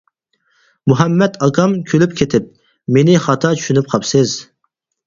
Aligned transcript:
مۇھەممەت 0.91 1.37
ئاكام 1.47 1.77
كۈلۈپ 1.91 2.17
كېتىپ:-مېنى 2.23 3.23
خاتا 3.29 3.57
چۈشىنىپ 3.61 3.95
قاپسىز. 3.95 4.37